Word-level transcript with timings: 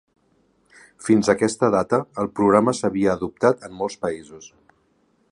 Fins 1.07 1.27
a 1.27 1.33
aquesta 1.33 1.67
data, 1.75 1.99
el 2.23 2.31
programa 2.39 2.75
s'havia 2.79 3.13
adoptat 3.19 3.67
en 3.69 3.77
molts 3.83 3.99
països. 4.07 4.49